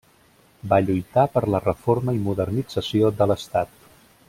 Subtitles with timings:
[0.71, 3.79] Va lluitar per la reforma i modernització de l'Estat.